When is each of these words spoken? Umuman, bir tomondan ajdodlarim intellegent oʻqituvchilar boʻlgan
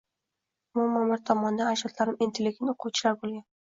Umuman, 0.77 1.13
bir 1.13 1.23
tomondan 1.33 1.71
ajdodlarim 1.77 2.21
intellegent 2.29 2.77
oʻqituvchilar 2.77 3.25
boʻlgan 3.25 3.51